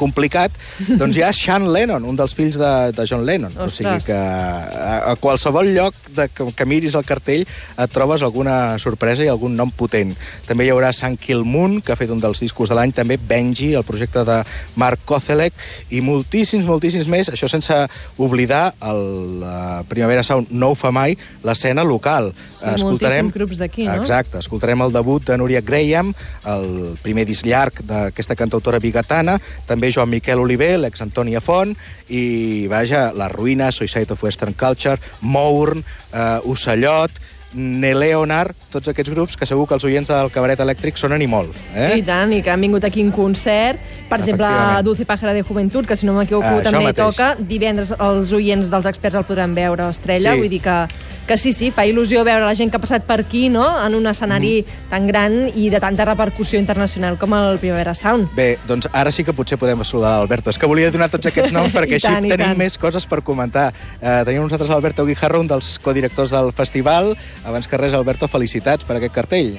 complicat, 0.00 0.54
doncs 0.98 1.18
hi 1.18 1.22
ha 1.22 1.30
Sean 1.38 1.68
Lennon, 1.72 2.08
un 2.10 2.18
dels 2.18 2.34
fills 2.34 2.58
de, 2.58 2.72
de 2.96 3.06
John 3.06 3.22
Lennon. 3.28 3.54
Ostres. 3.54 3.70
O 3.70 3.76
sigui 3.76 4.08
que 4.08 4.18
a, 4.18 5.12
a 5.12 5.14
qualsevol 5.22 5.70
lloc 5.76 5.94
de, 6.16 6.26
que, 6.34 6.48
que 6.58 6.66
miris 6.66 6.98
el 6.98 7.06
cartell 7.06 7.46
et 7.46 7.94
trobes 7.94 8.26
alguna 8.26 8.78
sorpresa 8.82 9.22
i 9.22 9.30
algun 9.30 9.54
nom 9.58 9.70
potent. 9.70 10.16
També 10.48 10.66
hi 10.66 10.72
haurà 10.74 10.90
San 10.96 11.14
Kill 11.20 11.46
Moon, 11.46 11.78
que 11.84 11.94
ha 11.94 12.00
fet 12.00 12.10
un 12.10 12.22
dels 12.24 12.42
discos 12.42 12.72
de 12.72 12.78
l'any, 12.78 12.96
també 12.96 13.20
Benji, 13.30 13.70
el 13.78 13.86
projecte 13.86 14.26
de 14.26 14.40
Mark 14.80 15.06
Kozelek, 15.06 15.54
i 15.94 16.02
moltíssims, 16.02 16.66
moltíssims 16.66 17.06
més, 17.06 17.30
això 17.30 17.46
sense 17.50 17.78
oblidar 18.18 18.72
el, 18.90 19.04
uh, 19.46 19.67
Primavera 19.88 20.24
Sound 20.26 20.50
no 20.50 20.72
ho 20.72 20.76
fa 20.78 20.90
mai, 20.94 21.16
l'escena 21.46 21.84
local. 21.86 22.32
Sí, 22.48 22.66
escoltarem, 22.74 23.30
grups 23.34 23.60
d'aquí, 23.62 23.86
no? 23.88 23.96
Exacte, 24.00 24.40
escoltarem 24.42 24.84
el 24.86 24.94
debut 24.94 25.24
de 25.28 25.38
Núria 25.40 25.62
Graham, 25.64 26.12
el 26.48 26.68
primer 27.04 27.26
disc 27.28 27.46
llarg 27.46 27.82
d'aquesta 27.88 28.36
cantautora 28.38 28.80
bigatana, 28.82 29.38
també 29.68 29.92
Joan 29.94 30.12
Miquel 30.12 30.42
Oliver, 30.42 30.74
l'ex 30.82 31.02
Antònia 31.04 31.42
Font, 31.44 31.74
i, 32.08 32.66
vaja, 32.70 33.08
La 33.16 33.28
Ruïna, 33.32 33.72
Suicide 33.72 34.14
of 34.14 34.22
Western 34.24 34.56
Culture, 34.58 34.98
Mourn, 35.20 35.84
eh, 36.12 36.38
Ocellot, 36.48 37.20
Neleonar, 37.54 38.52
tots 38.72 38.90
aquests 38.92 39.12
grups 39.14 39.38
que 39.38 39.46
segur 39.48 39.66
que 39.68 39.76
els 39.78 39.86
oients 39.88 40.08
del 40.10 40.32
cabaret 40.34 40.60
elèctric 40.60 41.00
sonen 41.00 41.22
i 41.24 41.28
molt. 41.30 41.56
Eh? 41.74 41.94
I 42.00 42.04
tant, 42.06 42.32
i 42.36 42.42
que 42.44 42.52
han 42.52 42.60
vingut 42.60 42.84
aquí 42.84 43.04
en 43.04 43.12
concert. 43.14 43.80
Per 44.08 44.20
exemple, 44.20 44.48
Dulce 44.84 45.06
Pájara 45.08 45.32
de 45.36 45.42
Juventud, 45.42 45.86
que 45.88 45.96
si 45.96 46.08
no 46.08 46.16
m'equivoco 46.16 46.58
uh, 46.58 46.64
també 46.64 46.92
toca. 46.96 47.34
Divendres 47.38 47.94
els 47.96 48.32
oients 48.36 48.72
dels 48.72 48.88
experts 48.90 49.16
el 49.20 49.28
podran 49.28 49.56
veure 49.56 49.86
a 49.86 49.92
l'Estrella, 49.92 50.34
sí. 50.34 50.44
vull 50.44 50.52
dir 50.52 50.64
que 50.64 50.80
que 51.28 51.36
sí, 51.36 51.52
sí, 51.52 51.68
fa 51.70 51.84
il·lusió 51.84 52.22
veure 52.24 52.40
la 52.40 52.54
gent 52.56 52.72
que 52.72 52.78
ha 52.78 52.82
passat 52.82 53.04
per 53.04 53.18
aquí, 53.20 53.50
no?, 53.52 53.66
en 53.84 53.94
un 53.94 54.08
escenari 54.08 54.62
mm. 54.62 54.86
tan 54.88 55.06
gran 55.06 55.34
i 55.52 55.68
de 55.68 55.78
tanta 55.78 56.06
repercussió 56.08 56.58
internacional 56.58 57.18
com 57.20 57.36
el 57.36 57.60
Primavera 57.60 57.92
Sound. 57.94 58.32
Bé, 58.34 58.46
doncs 58.66 58.88
ara 58.96 59.12
sí 59.12 59.26
que 59.26 59.34
potser 59.36 59.58
podem 59.60 59.84
saludar 59.84 60.14
l'Alberto. 60.16 60.48
És 60.48 60.58
que 60.58 60.70
volia 60.70 60.88
donar 60.90 61.10
tots 61.12 61.28
aquests 61.28 61.52
noms 61.52 61.74
perquè 61.76 61.98
així 62.00 62.08
tant, 62.08 62.30
tenim 62.32 62.56
més 62.64 62.80
coses 62.80 63.04
per 63.06 63.20
comentar. 63.26 63.68
Eh, 64.00 64.22
tenim 64.24 64.40
nosaltres 64.46 64.72
l'Alberto 64.72 65.04
Guijarro, 65.04 65.42
un 65.44 65.52
dels 65.52 65.74
codirectors 65.84 66.32
del 66.32 66.48
festival. 66.56 67.12
Abans 67.44 67.68
que 67.68 67.78
res, 67.80 67.94
Alberto, 67.94 68.28
felicitats 68.28 68.86
per 68.86 68.98
aquest 68.98 69.14
cartell. 69.14 69.54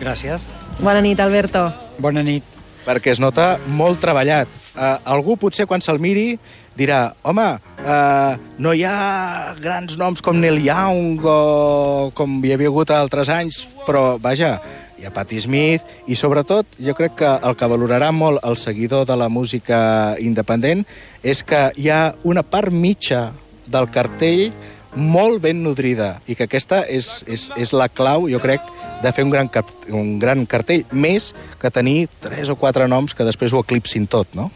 Gràcies. 0.00 0.46
Bona 0.80 1.02
nit, 1.04 1.20
Alberto. 1.20 1.68
Bona 2.00 2.24
nit. 2.24 2.46
Perquè 2.86 3.12
es 3.12 3.20
nota 3.20 3.58
molt 3.68 4.00
treballat. 4.00 4.48
Uh, 4.70 4.96
algú 5.12 5.36
potser 5.36 5.66
quan 5.68 5.82
se'l 5.84 5.98
miri 6.00 6.38
dirà, 6.78 7.10
home, 7.26 7.46
uh, 7.84 8.36
no 8.62 8.72
hi 8.72 8.84
ha 8.86 9.54
grans 9.60 9.98
noms 10.00 10.22
com 10.24 10.38
Neil 10.40 10.60
Young 10.64 11.20
o 11.26 12.10
com 12.16 12.38
hi 12.44 12.54
havia 12.54 12.70
hagut 12.70 12.92
altres 12.94 13.28
anys, 13.34 13.60
però, 13.84 14.14
vaja, 14.22 14.54
hi 15.00 15.04
ha 15.04 15.12
Patti 15.12 15.40
Smith, 15.42 15.84
i 16.06 16.16
sobretot 16.16 16.78
jo 16.80 16.94
crec 16.96 17.18
que 17.20 17.34
el 17.48 17.56
que 17.56 17.68
valorarà 17.72 18.10
molt 18.12 18.40
el 18.46 18.56
seguidor 18.60 19.06
de 19.08 19.16
la 19.16 19.28
música 19.32 19.80
independent 20.20 20.84
és 21.22 21.42
que 21.44 21.68
hi 21.76 21.88
ha 21.90 22.02
una 22.24 22.44
part 22.44 22.72
mitja 22.72 23.30
del 23.70 23.88
cartell 23.94 24.50
molt 24.94 25.40
ben 25.42 25.62
nodrida 25.62 26.16
i 26.26 26.36
que 26.38 26.48
aquesta 26.48 26.82
és, 26.88 27.20
és, 27.30 27.48
és 27.56 27.72
la 27.76 27.88
clau, 27.88 28.28
jo 28.30 28.40
crec, 28.42 28.64
de 29.02 29.12
fer 29.16 29.24
un 29.24 29.32
gran, 29.32 29.50
un 29.96 30.18
gran 30.20 30.44
cartell, 30.50 30.84
més 30.92 31.30
que 31.60 31.70
tenir 31.72 32.08
tres 32.20 32.50
o 32.50 32.56
quatre 32.60 32.88
noms 32.90 33.14
que 33.14 33.26
després 33.26 33.54
ho 33.54 33.62
eclipsin 33.64 34.08
tot, 34.10 34.34
no? 34.34 34.50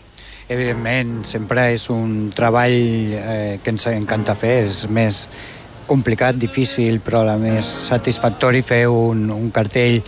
Evidentment, 0.48 1.22
sempre 1.24 1.70
és 1.72 1.86
un 1.88 2.30
treball 2.36 2.74
eh, 3.16 3.58
que 3.64 3.72
ens 3.72 3.86
encanta 3.88 4.34
fer, 4.36 4.66
és 4.68 4.82
més 4.92 5.24
complicat, 5.88 6.36
difícil, 6.36 6.98
però 7.04 7.22
a 7.22 7.28
la 7.32 7.38
més 7.40 7.68
satisfactori 7.88 8.60
fer 8.64 8.84
un, 8.88 9.28
un 9.32 9.50
cartell 9.52 10.02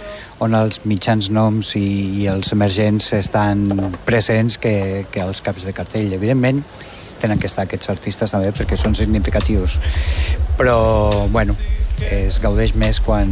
on 0.45 0.56
els 0.56 0.83
mitjans 0.88 1.30
noms 1.33 1.73
i, 1.78 1.87
i 2.21 2.26
els 2.33 2.52
emergents 2.52 3.12
estan 3.16 3.66
presents 4.04 4.59
que, 4.61 5.06
que 5.12 5.25
els 5.25 5.40
caps 5.45 5.64
de 5.68 5.73
cartell. 5.76 6.12
Evidentment, 6.16 6.62
tenen 7.20 7.40
que 7.40 7.50
estar 7.50 7.66
aquests 7.66 7.90
artistes 7.92 8.35
també 8.35 8.52
perquè 8.56 8.78
són 8.80 8.94
significatius. 8.94 9.78
Però, 10.56 10.78
bueno, 11.32 11.56
es 12.02 12.38
gaudeix 12.42 12.75
més 12.76 12.99
quan, 13.00 13.30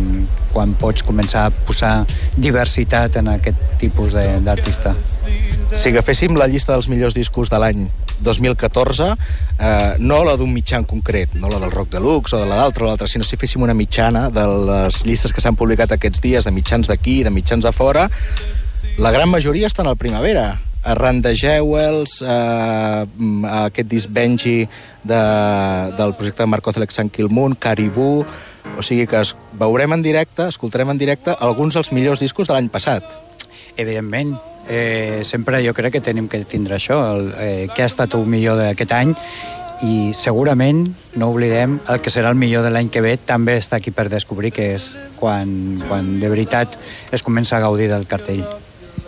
quan 0.52 0.72
pots 0.80 1.04
començar 1.04 1.48
a 1.48 1.52
posar 1.68 1.92
diversitat 2.36 3.18
en 3.20 3.28
aquest 3.34 3.60
tipus 3.80 4.14
d'artista. 4.14 4.94
Si 5.74 5.90
agaféssim 5.90 6.38
la 6.38 6.48
llista 6.48 6.72
dels 6.72 6.88
millors 6.88 7.16
discos 7.16 7.50
de 7.52 7.60
l'any 7.60 7.86
2014, 8.24 9.10
eh, 9.58 9.94
no 9.98 10.22
la 10.24 10.36
d'un 10.40 10.52
mitjà 10.54 10.78
en 10.80 10.86
concret, 10.88 11.34
no 11.34 11.50
la 11.50 11.60
del 11.60 11.72
Rock 11.74 11.90
Deluxe 11.96 12.36
o 12.36 12.40
de 12.40 12.48
la 12.48 12.62
d'altra 12.62 12.86
o 12.86 12.88
l'altra, 12.88 13.08
sinó 13.10 13.26
si 13.26 13.36
féssim 13.36 13.62
una 13.66 13.74
mitjana 13.74 14.28
de 14.32 14.44
les 14.70 15.02
llistes 15.04 15.34
que 15.34 15.42
s'han 15.44 15.58
publicat 15.58 15.92
aquests 15.92 16.22
dies, 16.22 16.46
de 16.46 16.54
mitjans 16.54 16.88
d'aquí, 16.88 17.22
de 17.24 17.34
mitjans 17.34 17.64
de 17.64 17.72
fora, 17.74 18.08
la 18.98 19.10
gran 19.10 19.28
majoria 19.28 19.66
estan 19.66 19.90
al 19.90 19.98
Primavera 19.98 20.54
arran 20.84 21.22
de 21.24 21.34
Jewels, 21.36 22.20
eh, 22.22 23.04
aquest 23.50 23.88
disc 23.88 24.12
Benji 24.12 24.68
de, 25.02 25.22
del 25.96 26.14
projecte 26.14 26.44
de 26.44 26.50
Marco 26.52 26.72
Celec 26.72 26.92
Sant 26.94 27.10
Quilmunt, 27.10 27.58
Caribú... 27.58 28.24
O 28.78 28.82
sigui 28.82 29.04
que 29.04 29.18
es, 29.20 29.34
veurem 29.60 29.92
en 29.92 30.00
directe, 30.00 30.46
escoltarem 30.48 30.88
en 30.88 30.98
directe 30.98 31.34
alguns 31.44 31.76
dels 31.76 31.90
millors 31.92 32.22
discos 32.22 32.48
de 32.48 32.54
l'any 32.56 32.70
passat. 32.72 33.04
Evidentment, 33.76 34.32
eh, 34.72 35.20
sempre 35.22 35.60
jo 35.66 35.74
crec 35.76 35.92
que 35.98 36.00
tenim 36.00 36.30
que 36.32 36.40
tindre 36.48 36.78
això, 36.78 36.96
el, 37.12 37.28
eh, 37.36 37.66
què 37.76 37.84
ha 37.84 37.90
estat 37.92 38.16
el 38.16 38.24
millor 38.24 38.56
d'aquest 38.56 38.96
any 38.96 39.12
i 39.84 40.12
segurament, 40.16 40.86
no 41.20 41.28
oblidem, 41.34 41.76
el 41.92 42.00
que 42.00 42.12
serà 42.12 42.32
el 42.32 42.40
millor 42.40 42.64
de 42.64 42.72
l'any 42.72 42.88
que 42.88 43.02
ve 43.04 43.18
també 43.18 43.58
està 43.60 43.82
aquí 43.82 43.92
per 43.92 44.08
descobrir, 44.08 44.54
que 44.54 44.72
és 44.78 44.94
quan, 45.20 45.76
quan 45.88 46.14
de 46.22 46.30
veritat 46.32 46.78
es 47.12 47.26
comença 47.26 47.58
a 47.58 47.64
gaudir 47.66 47.90
del 47.92 48.08
cartell. 48.08 48.46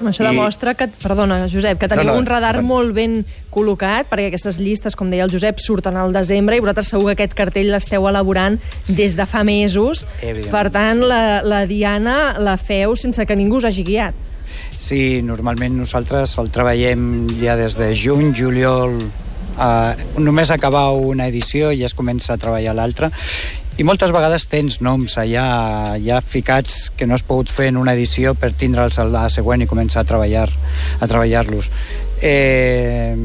Això 0.05 0.25
I... 0.25 0.29
demostra 0.29 0.75
que, 0.77 0.89
perdona, 1.01 1.47
Josep, 1.49 1.79
que 1.81 1.89
teniu 1.89 2.11
no, 2.11 2.15
no, 2.15 2.21
un 2.21 2.29
radar 2.29 2.59
no. 2.61 2.67
molt 2.69 2.93
ben 2.97 3.19
col·locat, 3.53 4.11
perquè 4.11 4.29
aquestes 4.31 4.61
llistes, 4.61 4.97
com 4.99 5.11
deia 5.13 5.25
el 5.25 5.33
Josep, 5.33 5.61
surten 5.63 5.97
al 5.97 6.13
desembre 6.17 6.59
i 6.59 6.65
vosaltres 6.65 6.93
segur 6.93 7.11
que 7.11 7.17
aquest 7.17 7.37
cartell 7.39 7.71
l'esteu 7.73 8.09
elaborant 8.11 8.59
des 8.89 9.17
de 9.17 9.27
fa 9.29 9.45
mesos. 9.47 10.05
Per 10.21 10.67
tant, 10.75 11.01
la, 11.01 11.41
la 11.47 11.65
Diana 11.69 12.37
la 12.43 12.59
feu 12.61 12.97
sense 12.99 13.25
que 13.25 13.39
ningú 13.39 13.61
us 13.63 13.71
hagi 13.71 13.87
guiat. 13.87 14.25
Sí, 14.77 15.23
normalment 15.25 15.79
nosaltres 15.81 16.37
el 16.41 16.51
treballem 16.53 17.31
ja 17.41 17.57
des 17.57 17.79
de 17.79 17.95
juny, 17.97 18.35
juliol, 18.37 19.01
Uh, 19.57 19.97
només 20.21 20.51
acabar 20.53 20.91
una 21.01 21.31
edició 21.31 21.71
i 21.73 21.79
ja 21.79 21.87
es 21.89 21.95
comença 21.97 22.35
a 22.35 22.37
treballar 22.37 22.75
l'altra 22.77 23.09
i 23.77 23.85
moltes 23.85 24.13
vegades 24.15 24.47
tens 24.49 24.79
noms 24.81 25.19
allà, 25.21 25.97
ja 26.01 26.23
ficats 26.25 26.89
que 26.97 27.07
no 27.07 27.17
has 27.17 27.25
pogut 27.27 27.53
fer 27.53 27.69
en 27.69 27.77
una 27.77 27.93
edició 27.93 28.33
per 28.35 28.55
tindre'ls 28.57 28.97
a 28.99 29.05
la 29.05 29.27
següent 29.33 29.65
i 29.65 29.69
començar 29.69 30.01
a 30.03 30.09
treballar 30.09 30.47
a 30.49 31.09
treballar-los 31.11 31.69
eh, 32.21 33.17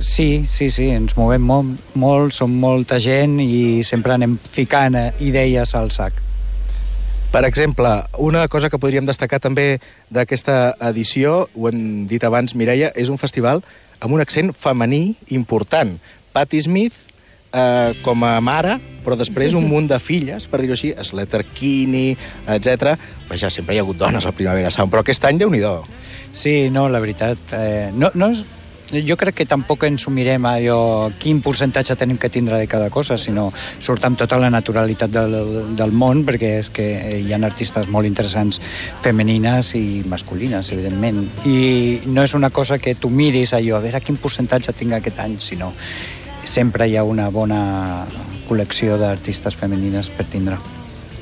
sí, 0.00 0.46
sí, 0.50 0.70
sí, 0.70 0.88
ens 0.90 1.16
movem 1.16 1.42
molt, 1.46 1.94
molt, 1.94 2.34
som 2.34 2.50
molta 2.50 2.98
gent 2.98 3.38
i 3.42 3.82
sempre 3.86 4.16
anem 4.16 4.36
ficant 4.50 4.98
eh, 4.98 5.10
idees 5.22 5.74
al 5.78 5.92
sac. 5.94 6.20
Per 7.34 7.42
exemple, 7.46 7.90
una 8.22 8.46
cosa 8.48 8.70
que 8.70 8.78
podríem 8.78 9.06
destacar 9.06 9.40
també 9.42 9.80
d'aquesta 10.10 10.74
edició, 10.90 11.48
ho 11.54 11.70
hem 11.70 12.06
dit 12.10 12.22
abans, 12.22 12.54
Mireia, 12.54 12.92
és 12.94 13.10
un 13.10 13.18
festival 13.18 13.62
amb 14.00 14.14
un 14.14 14.22
accent 14.22 14.52
femení 14.54 15.16
important. 15.34 15.96
Patti 16.34 16.62
Smith 16.62 17.03
eh, 17.54 17.94
com 18.02 18.26
a 18.26 18.34
mare, 18.44 18.78
però 19.04 19.18
després 19.20 19.54
un 19.54 19.68
munt 19.68 19.88
de 19.90 20.00
filles, 20.00 20.48
per 20.48 20.62
dir-ho 20.62 20.74
així, 20.76 20.94
Slater 21.04 21.44
Kinney, 21.54 22.16
etc. 22.56 22.96
Vaja, 23.28 23.52
sempre 23.52 23.76
hi 23.76 23.80
ha 23.80 23.86
hagut 23.86 24.00
dones 24.00 24.26
al 24.26 24.36
Primavera 24.36 24.72
Sound, 24.74 24.92
però 24.92 25.04
aquest 25.04 25.24
any, 25.28 25.38
déu 25.38 25.52
nhi 25.52 25.62
Sí, 26.34 26.68
no, 26.70 26.88
la 26.90 26.98
veritat, 26.98 27.38
eh, 27.54 27.90
no, 27.94 28.10
no 28.18 28.32
és, 28.34 28.40
jo 29.06 29.16
crec 29.16 29.36
que 29.38 29.46
tampoc 29.46 29.84
ens 29.86 30.04
ho 30.06 30.10
mirem 30.10 30.44
allò, 30.46 31.10
quin 31.18 31.40
percentatge 31.42 31.96
tenim 31.96 32.18
que 32.18 32.28
tindre 32.28 32.58
de 32.58 32.66
cada 32.66 32.90
cosa, 32.90 33.16
sinó 33.18 33.46
surt 33.78 34.04
amb 34.04 34.18
tota 34.18 34.38
la 34.38 34.50
naturalitat 34.50 35.10
del, 35.14 35.36
del 35.78 35.94
món, 35.94 36.24
perquè 36.26 36.56
és 36.60 36.72
que 36.74 36.88
hi 37.20 37.32
ha 37.32 37.38
artistes 37.46 37.88
molt 37.88 38.06
interessants 38.10 38.60
femenines 39.02 39.74
i 39.78 40.02
masculines, 40.10 40.72
evidentment. 40.74 41.22
I 41.46 42.02
no 42.10 42.26
és 42.26 42.34
una 42.34 42.50
cosa 42.50 42.78
que 42.78 42.94
tu 42.94 43.10
miris 43.10 43.54
allò, 43.54 43.78
a 43.78 43.86
veure 43.86 44.02
quin 44.04 44.20
percentatge 44.20 44.74
tinc 44.76 44.98
aquest 44.98 45.22
any, 45.22 45.38
sinó 45.38 45.72
sempre 46.48 46.88
hi 46.88 46.96
ha 46.96 47.04
una 47.04 47.30
bona 47.30 48.06
col·lecció 48.48 48.98
d'artistes 49.00 49.56
femenines 49.56 50.10
per 50.12 50.26
tindre. 50.30 50.58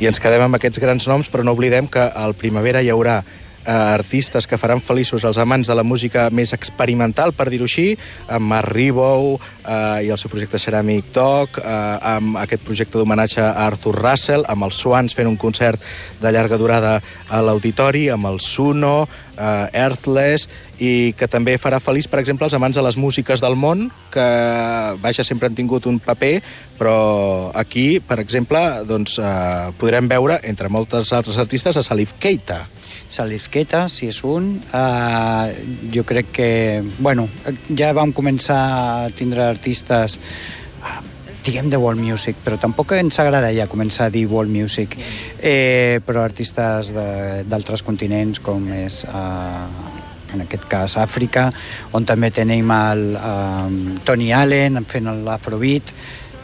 I 0.03 0.09
ens 0.11 0.19
quedem 0.19 0.43
amb 0.43 0.59
aquests 0.59 0.81
grans 0.83 1.07
noms, 1.07 1.29
però 1.31 1.45
no 1.47 1.55
oblidem 1.55 1.87
que 1.87 2.03
al 2.03 2.35
Primavera 2.35 2.83
hi 2.83 2.91
haurà 2.91 3.21
artistes 3.67 4.47
que 4.47 4.59
faran 4.59 4.81
feliços 4.81 5.25
els 5.25 5.39
amants 5.39 5.69
de 5.69 5.77
la 5.77 5.85
música 5.87 6.29
més 6.31 6.53
experimental, 6.57 7.33
per 7.33 7.49
dir-ho 7.51 7.69
així, 7.69 7.93
amb 8.29 8.51
Mark 8.51 8.73
Ribou 8.73 9.37
eh, 9.37 10.07
i 10.07 10.11
el 10.11 10.19
seu 10.19 10.31
projecte 10.33 10.59
Ceramic 10.59 11.13
Talk, 11.15 11.61
eh, 11.63 12.17
amb 12.17 12.39
aquest 12.43 12.65
projecte 12.67 12.99
d'homenatge 12.99 13.43
a 13.45 13.67
Arthur 13.67 13.95
Russell, 14.01 14.47
amb 14.49 14.67
els 14.69 14.81
Swans 14.83 15.15
fent 15.15 15.31
un 15.31 15.39
concert 15.41 15.81
de 16.23 16.33
llarga 16.33 16.59
durada 16.59 16.99
a 17.29 17.43
l'auditori, 17.45 18.09
amb 18.11 18.31
el 18.31 18.41
Suno, 18.41 19.07
eh, 19.37 19.83
Earthless, 19.85 20.49
i 20.83 21.15
que 21.17 21.29
també 21.31 21.55
farà 21.63 21.79
feliç, 21.83 22.09
per 22.11 22.19
exemple, 22.23 22.49
els 22.49 22.57
amants 22.59 22.77
de 22.77 22.83
les 22.83 22.99
músiques 22.99 23.43
del 23.43 23.55
món, 23.57 23.87
que, 24.11 24.27
vaja, 25.03 25.25
sempre 25.25 25.49
han 25.49 25.59
tingut 25.59 25.87
un 25.87 26.01
paper, 26.03 26.35
però 26.79 27.53
aquí, 27.55 28.01
per 28.01 28.19
exemple, 28.23 28.61
doncs, 28.89 29.19
eh, 29.23 29.73
podrem 29.79 30.09
veure, 30.11 30.41
entre 30.43 30.69
moltes 30.69 31.13
altres 31.13 31.39
artistes, 31.39 31.77
a 31.77 31.87
Salif 31.87 32.17
Keita. 32.19 32.65
Salif 33.13 33.51
Keita, 33.53 33.85
si 33.93 34.09
és 34.09 34.23
un. 34.25 34.55
Uh, 34.73 35.53
jo 35.93 36.05
crec 36.09 36.33
que, 36.33 36.49
bueno, 36.99 37.29
ja 37.77 37.93
vam 37.93 38.15
començar 38.17 38.59
a 38.73 39.13
tindre 39.13 39.45
artistes 39.45 40.19
diguem 41.43 41.69
de 41.69 41.77
world 41.77 42.01
music, 42.01 42.39
però 42.45 42.57
tampoc 42.61 42.95
ens 42.95 43.19
agrada 43.19 43.51
ja 43.53 43.67
començar 43.67 44.07
a 44.07 44.13
dir 44.15 44.29
world 44.31 44.53
music, 44.55 44.95
eh, 45.43 45.99
però 46.07 46.23
artistes 46.23 46.93
d'altres 46.95 47.83
continents 47.83 48.39
com 48.41 48.69
és 48.77 49.03
uh, 49.11 49.67
en 50.33 50.45
aquest 50.47 50.65
cas 50.71 50.97
Àfrica, 51.03 51.49
on 51.99 52.07
també 52.09 52.31
tenim 52.33 52.71
el 52.73 53.03
um, 53.19 53.79
Tony 54.07 54.31
Allen 54.33 54.81
fent 54.89 55.11
l'Afrobeat, 55.27 55.93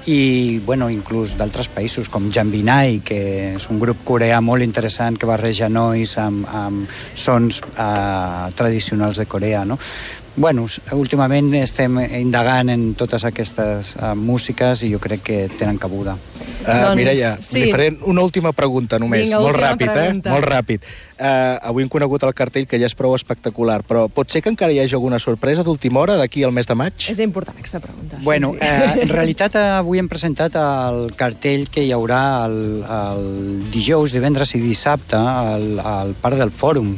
i 0.09 0.59
bueno, 0.65 0.89
inclús 0.89 1.35
d'altres 1.37 1.69
països 1.69 2.09
com 2.09 2.31
Jambinai, 2.33 3.03
que 3.05 3.19
és 3.59 3.67
un 3.69 3.81
grup 3.83 4.01
coreà 4.09 4.41
molt 4.41 4.65
interessant 4.65 5.19
que 5.21 5.29
barreja 5.29 5.69
nois 5.69 6.15
amb, 6.17 6.47
amb 6.49 6.95
sons 7.13 7.61
eh, 7.69 8.49
tradicionals 8.57 9.21
de 9.21 9.27
Corea. 9.29 9.67
No? 9.69 9.77
Bueno, 10.39 10.65
últimament 10.95 11.51
estem 11.59 11.99
indagant 12.23 12.71
en 12.71 12.93
totes 12.95 13.25
aquestes 13.27 13.97
uh, 13.99 14.13
músiques 14.15 14.85
i 14.87 14.93
jo 14.93 15.01
crec 15.03 15.25
que 15.27 15.39
tenen 15.59 15.81
cabuda. 15.83 16.15
Uh, 16.59 16.67
doncs, 16.67 16.97
Mireia, 16.99 17.31
sí. 17.41 17.63
li 17.63 17.71
faré 17.73 17.93
una 18.11 18.23
última 18.27 18.51
pregunta 18.53 18.99
només, 18.99 19.27
Vinga, 19.29 19.39
molt 19.41 19.57
ràpid, 19.57 19.89
eh? 19.89 19.95
pregunta. 19.95 20.29
eh? 20.29 20.33
Molt 20.35 20.49
ràpid. 20.49 20.89
Uh, 21.19 21.57
avui 21.71 21.83
hem 21.83 21.91
conegut 21.91 22.23
el 22.27 22.35
cartell 22.39 22.67
que 22.71 22.79
ja 22.79 22.87
és 22.87 22.95
prou 22.99 23.15
espectacular, 23.17 23.81
però 23.87 24.05
pot 24.13 24.31
ser 24.31 24.43
que 24.43 24.51
encara 24.53 24.75
hi 24.75 24.81
hagi 24.83 24.95
alguna 24.99 25.19
sorpresa 25.23 25.65
d'última 25.67 26.01
hora 26.03 26.17
d'aquí 26.19 26.45
al 26.47 26.53
mes 26.55 26.67
de 26.67 26.77
maig? 26.79 27.09
És 27.11 27.19
important 27.23 27.59
aquesta 27.59 27.81
pregunta. 27.83 28.19
Bueno, 28.23 28.53
sí. 28.59 28.67
uh, 28.67 29.03
en 29.05 29.15
realitat 29.19 29.57
avui 29.59 30.03
hem 30.03 30.11
presentat 30.11 30.55
el 30.59 31.15
cartell 31.19 31.69
que 31.71 31.85
hi 31.87 31.93
haurà 31.95 32.23
el, 32.47 32.59
el 32.85 33.25
dijous, 33.75 34.15
divendres 34.15 34.55
i 34.59 34.63
dissabte 34.63 35.19
al, 35.19 35.79
al 35.81 36.15
Parc 36.21 36.39
del 36.43 36.51
Fòrum. 36.55 36.97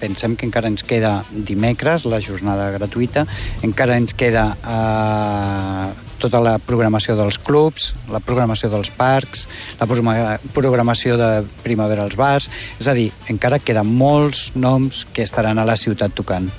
Pensem 0.00 0.36
que 0.36 0.48
encara 0.48 0.68
ens 0.72 0.84
queda 0.84 1.18
dimecres 1.32 2.04
la 2.08 2.20
jornada 2.24 2.70
gratuïta. 2.74 3.24
Encara 3.64 3.96
ens 4.00 4.12
queda 4.16 4.50
eh, 4.60 5.88
tota 6.22 6.40
la 6.42 6.56
programació 6.62 7.16
dels 7.18 7.38
clubs, 7.40 7.92
la 8.12 8.20
programació 8.24 8.70
dels 8.72 8.90
parcs, 8.94 9.46
la 9.80 9.88
programació 9.88 11.18
de 11.20 11.30
primavera 11.64 12.04
als 12.04 12.18
bars... 12.18 12.50
És 12.80 12.88
a 12.90 12.94
dir, 12.96 13.10
encara 13.30 13.60
queden 13.62 13.88
molts 13.98 14.50
noms 14.54 15.04
que 15.14 15.24
estaran 15.24 15.58
a 15.58 15.66
la 15.68 15.78
ciutat 15.80 16.14
tocant. 16.16 16.50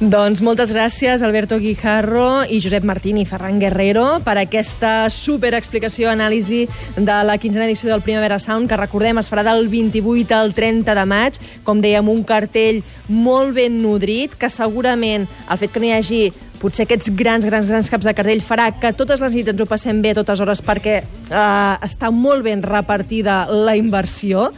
Doncs 0.00 0.40
moltes 0.42 0.72
gràcies, 0.72 1.22
Alberto 1.22 1.58
Guijarro 1.60 2.42
i 2.48 2.60
Josep 2.62 2.84
Martín 2.86 3.18
i 3.20 3.26
Ferran 3.28 3.58
Guerrero 3.60 4.20
per 4.24 4.36
aquesta 4.40 5.10
super 5.12 5.52
explicació, 5.58 6.08
anàlisi 6.10 6.64
de 6.96 7.18
la 7.26 7.36
quinzena 7.38 7.66
edició 7.68 7.90
del 7.90 8.02
Primavera 8.02 8.40
Sound, 8.42 8.70
que 8.70 8.78
recordem 8.78 9.20
es 9.20 9.30
farà 9.30 9.44
del 9.46 9.68
28 9.70 10.38
al 10.38 10.54
30 10.56 10.96
de 10.98 11.06
maig, 11.06 11.38
com 11.66 11.82
dèiem, 11.84 12.08
un 12.08 12.24
cartell 12.26 12.82
molt 13.08 13.54
ben 13.58 13.82
nodrit, 13.82 14.34
que 14.38 14.50
segurament 14.50 15.28
el 15.48 15.60
fet 15.60 15.74
que 15.74 15.82
n'hi 15.82 15.92
hagi 15.94 16.24
potser 16.62 16.86
aquests 16.86 17.10
grans, 17.18 17.44
grans, 17.48 17.66
grans 17.68 17.90
caps 17.90 18.06
de 18.06 18.14
cartell 18.16 18.42
farà 18.44 18.70
que 18.78 18.94
totes 18.96 19.20
les 19.22 19.34
nits 19.34 19.52
ens 19.52 19.60
ho 19.62 19.68
passem 19.68 20.00
bé 20.04 20.14
a 20.14 20.20
totes 20.20 20.40
hores 20.42 20.62
perquè 20.64 21.00
eh, 21.02 21.74
està 21.88 22.12
molt 22.14 22.46
ben 22.46 22.62
repartida 22.62 23.42
la 23.50 23.76
inversió 23.78 24.48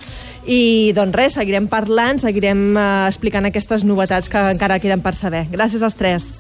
i 0.45 0.93
doncs 0.97 1.17
res, 1.17 1.39
seguirem 1.39 1.69
parlant, 1.73 2.21
seguirem 2.21 2.67
eh, 2.77 2.87
explicant 3.09 3.49
aquestes 3.49 3.87
novetats 3.89 4.29
que 4.29 4.45
encara 4.53 4.81
queden 4.83 5.05
per 5.05 5.17
saber. 5.17 5.47
Gràcies 5.53 5.83
als 5.83 5.97
tres. 5.97 6.33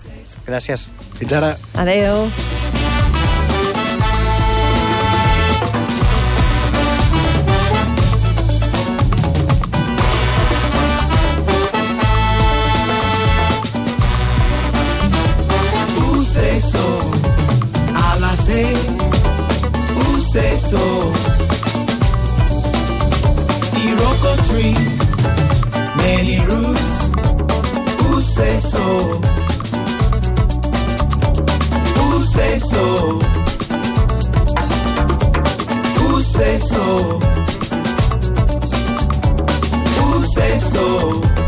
Gràcies. 0.44 0.90
Fins 1.16 1.38
ara. 1.40 1.54
Adeu. 1.80 2.28
soul. 20.74 21.06
Iroko 23.86 24.32
tree, 24.46 24.76
many 26.04 26.36
roots. 26.50 26.94
Who 28.02 28.12
say 28.34 28.54
so? 28.72 28.86
Who 31.98 32.08
say 32.34 32.52
so? 32.72 32.84
Who 35.98 36.10
say 36.34 36.54
so? 36.72 36.84
Who 37.18 37.80
say 37.94 38.18
so? 38.18 38.44
Who 39.98 40.08
say 40.34 40.58
so? 40.72 41.43